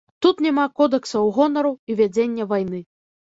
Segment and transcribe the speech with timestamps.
[0.25, 2.81] Тут няма кодэксаў гонару і вядзення вайны.